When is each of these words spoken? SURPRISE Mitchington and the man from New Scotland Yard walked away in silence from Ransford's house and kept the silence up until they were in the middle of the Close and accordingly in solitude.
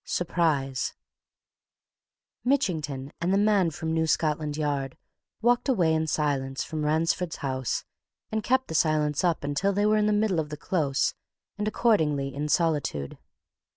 SURPRISE 0.03 0.95
Mitchington 2.43 3.13
and 3.21 3.31
the 3.31 3.37
man 3.37 3.69
from 3.69 3.93
New 3.93 4.07
Scotland 4.07 4.57
Yard 4.57 4.97
walked 5.43 5.69
away 5.69 5.93
in 5.93 6.07
silence 6.07 6.63
from 6.63 6.83
Ransford's 6.83 7.35
house 7.45 7.83
and 8.31 8.41
kept 8.43 8.67
the 8.67 8.73
silence 8.73 9.23
up 9.23 9.43
until 9.43 9.73
they 9.73 9.85
were 9.85 9.97
in 9.97 10.07
the 10.07 10.11
middle 10.11 10.39
of 10.39 10.49
the 10.49 10.57
Close 10.57 11.13
and 11.55 11.67
accordingly 11.67 12.33
in 12.33 12.49
solitude. 12.49 13.19